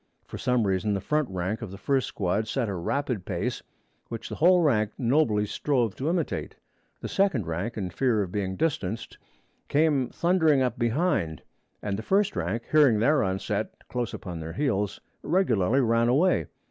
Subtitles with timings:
[0.25, 3.61] For some reason the front rank of the first squad set a rapid pace,
[4.09, 6.55] which the whole rank nobly strove to imitate.
[7.01, 9.19] The second rank, in fear of being distanced,
[9.67, 11.43] came thundering up behind,
[11.83, 16.47] and the first rank, hearing their onset close upon their heels, regularly ran away.